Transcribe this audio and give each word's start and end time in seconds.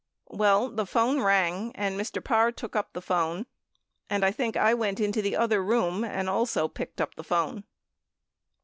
Well, 0.31 0.71
the 0.71 0.87
phone 0.87 1.21
rang 1.21 1.73
and 1.75 1.95
Mr. 1.95 2.23
Parr 2.23 2.51
took 2.51 2.75
up 2.75 2.91
the 2.93 3.03
phone 3.03 3.45
and 4.09 4.25
I 4.25 4.31
think 4.31 4.57
I 4.57 4.73
went 4.73 4.99
into 4.99 5.21
the 5.21 5.35
other 5.35 5.63
room 5.63 6.03
and 6.03 6.27
also 6.27 6.67
picked 6.67 6.99
up 6.99 7.13
the 7.13 7.23
phone. 7.23 7.65